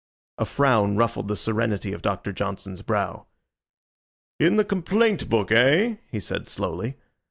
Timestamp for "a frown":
0.39-0.95